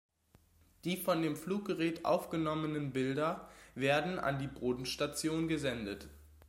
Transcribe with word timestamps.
Die 0.83 0.97
von 0.97 1.21
dem 1.21 1.35
Fluggerät 1.35 2.05
aufgenommenen 2.05 2.91
Bilder 2.91 3.47
werden 3.75 4.17
an 4.17 4.39
die 4.39 4.47
Bodenstation 4.47 5.47
gesendet. 5.47 6.07